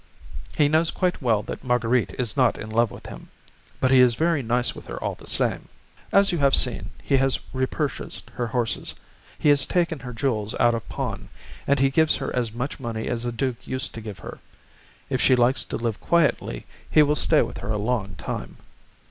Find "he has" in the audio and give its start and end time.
7.03-7.37, 9.37-9.67